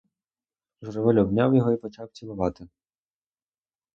[0.81, 2.67] Журавель обняв його і почав цілувати.